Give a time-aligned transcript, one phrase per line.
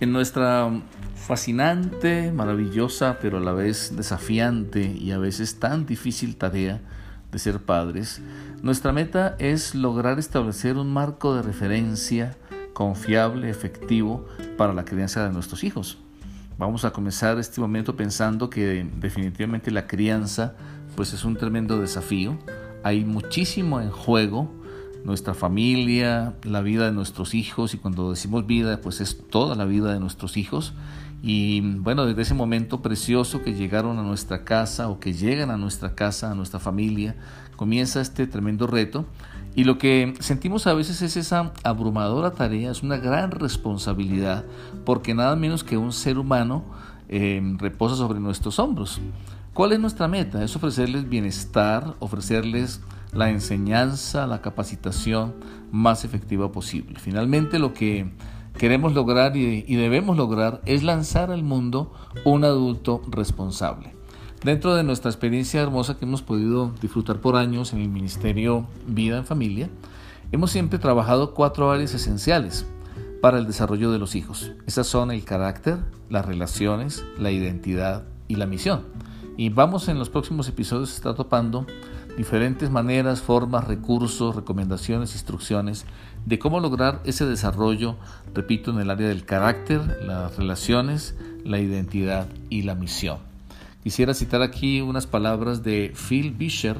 [0.00, 0.70] En nuestra
[1.16, 6.80] fascinante, maravillosa, pero a la vez desafiante y a veces tan difícil tarea
[7.32, 8.22] de ser padres,
[8.62, 12.36] nuestra meta es lograr establecer un marco de referencia
[12.74, 14.24] confiable, efectivo
[14.56, 15.98] para la crianza de nuestros hijos.
[16.58, 20.54] Vamos a comenzar este momento pensando que definitivamente la crianza
[20.94, 22.38] pues es un tremendo desafío.
[22.84, 24.57] Hay muchísimo en juego
[25.04, 29.64] nuestra familia, la vida de nuestros hijos, y cuando decimos vida, pues es toda la
[29.64, 30.74] vida de nuestros hijos.
[31.22, 35.56] Y bueno, desde ese momento precioso que llegaron a nuestra casa o que llegan a
[35.56, 37.16] nuestra casa, a nuestra familia,
[37.56, 39.04] comienza este tremendo reto.
[39.56, 44.44] Y lo que sentimos a veces es esa abrumadora tarea, es una gran responsabilidad,
[44.84, 46.64] porque nada menos que un ser humano
[47.08, 49.00] eh, reposa sobre nuestros hombros.
[49.54, 50.44] ¿Cuál es nuestra meta?
[50.44, 52.80] Es ofrecerles bienestar, ofrecerles
[53.12, 55.34] la enseñanza, la capacitación
[55.70, 56.98] más efectiva posible.
[56.98, 58.10] Finalmente lo que
[58.56, 61.92] queremos lograr y, debemos lograr es lanzar al mundo
[62.24, 63.94] un adulto responsable.
[64.44, 69.18] Dentro de nuestra experiencia hermosa que hemos podido disfrutar por años en el Ministerio Vida
[69.18, 69.68] en Familia,
[70.30, 72.66] hemos siempre trabajado cuatro áreas esenciales
[73.20, 74.52] para el desarrollo de los hijos.
[74.66, 75.78] Esas son el carácter,
[76.08, 78.82] las relaciones, la identidad y la misión.
[79.38, 81.64] Y vamos en los próximos episodios a estar topando
[82.16, 85.86] diferentes maneras, formas, recursos, recomendaciones, instrucciones
[86.26, 87.94] de cómo lograr ese desarrollo,
[88.34, 93.18] repito, en el área del carácter, las relaciones, la identidad y la misión.
[93.84, 96.78] Quisiera citar aquí unas palabras de Phil Bisher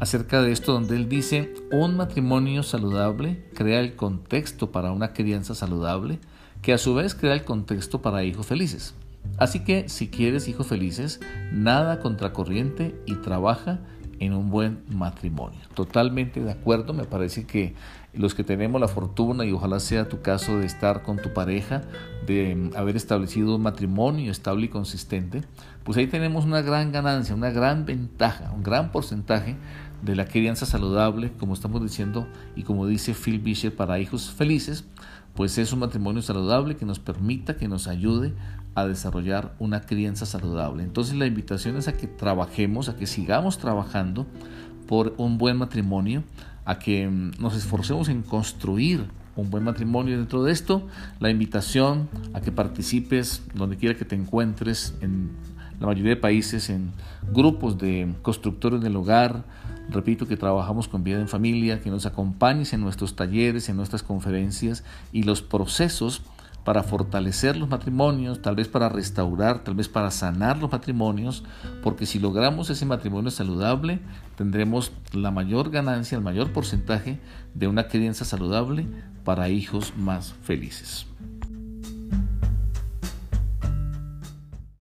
[0.00, 5.54] acerca de esto, donde él dice, un matrimonio saludable crea el contexto para una crianza
[5.54, 6.20] saludable,
[6.62, 8.94] que a su vez crea el contexto para hijos felices.
[9.38, 11.20] Así que si quieres hijos felices,
[11.52, 13.80] nada contracorriente y trabaja
[14.20, 15.60] en un buen matrimonio.
[15.74, 17.74] Totalmente de acuerdo, me parece que
[18.14, 21.82] los que tenemos la fortuna, y ojalá sea tu caso, de estar con tu pareja,
[22.26, 25.42] de mm, haber establecido un matrimonio estable y consistente,
[25.84, 29.56] pues ahí tenemos una gran ganancia, una gran ventaja, un gran porcentaje
[30.02, 32.26] de la crianza saludable, como estamos diciendo,
[32.56, 34.84] y como dice Phil Bisher, para hijos felices,
[35.34, 38.34] pues es un matrimonio saludable que nos permita, que nos ayude
[38.74, 40.82] a desarrollar una crianza saludable.
[40.82, 44.26] Entonces la invitación es a que trabajemos, a que sigamos trabajando
[44.86, 46.24] por un buen matrimonio,
[46.64, 50.86] a que mm, nos esforcemos en construir un buen matrimonio dentro de esto.
[51.20, 55.30] La invitación a que participes donde quiera que te encuentres, en
[55.80, 56.92] la mayoría de países, en
[57.32, 59.44] grupos de constructores del hogar.
[59.90, 64.02] Repito que trabajamos con vida en familia, que nos acompañes en nuestros talleres, en nuestras
[64.02, 66.22] conferencias y los procesos
[66.64, 71.42] para fortalecer los matrimonios, tal vez para restaurar, tal vez para sanar los matrimonios,
[71.82, 74.00] porque si logramos ese matrimonio saludable,
[74.36, 77.20] tendremos la mayor ganancia, el mayor porcentaje
[77.54, 78.86] de una crianza saludable
[79.24, 81.06] para hijos más felices.